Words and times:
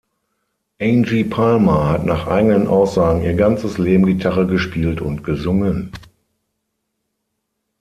Angie 0.79 1.23
Palmer 1.25 1.87
hat 1.89 2.05
nach 2.07 2.25
eigenen 2.25 2.65
Aussagen 2.67 3.21
„ihr 3.21 3.35
ganzes 3.35 3.77
Leben 3.77 4.07
Gitarre 4.07 4.47
gespielt 4.47 4.99
und 4.99 5.23
gesungen“. 5.23 5.91